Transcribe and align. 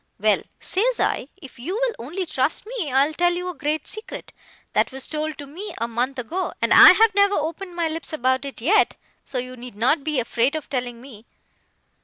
Well, 0.19 0.41
says 0.59 0.99
I, 0.99 1.27
if 1.43 1.59
you 1.59 1.75
will 1.75 1.95
only 2.07 2.25
trust 2.25 2.65
me, 2.65 2.91
I 2.91 3.05
will 3.05 3.13
tell 3.13 3.35
you 3.35 3.49
a 3.49 3.53
great 3.53 3.85
secret, 3.85 4.33
that 4.73 4.91
was 4.91 5.07
told 5.07 5.39
me 5.47 5.75
a 5.77 5.87
month 5.87 6.17
ago, 6.17 6.53
and 6.59 6.73
I 6.73 6.93
have 6.93 7.13
never 7.13 7.35
opened 7.35 7.75
my 7.75 7.87
lips 7.87 8.11
about 8.11 8.43
it 8.43 8.61
yet—so 8.61 9.37
you 9.37 9.55
need 9.55 9.75
not 9.75 10.03
be 10.03 10.19
afraid 10.19 10.55
of 10.55 10.71
telling 10.71 11.01
me. 11.01 11.27